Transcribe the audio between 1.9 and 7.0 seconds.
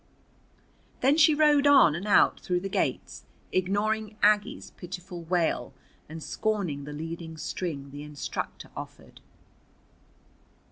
and out through the gates, ignoring Aggie's pitiful wail and scorning the